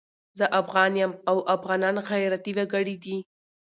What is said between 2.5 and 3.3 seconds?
وګړي دي